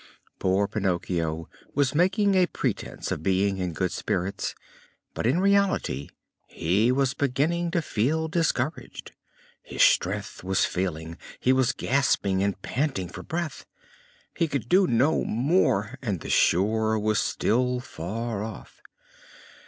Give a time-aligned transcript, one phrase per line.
[0.39, 4.55] Poor Pinocchio was making a pretense of being in good spirits,
[5.13, 6.09] but in reality
[6.47, 9.11] he was beginning to feel discouraged;
[9.61, 13.67] his strength was failing, he was gasping and panting for breath.
[14.35, 18.81] He could do no more, and the shore was still far off.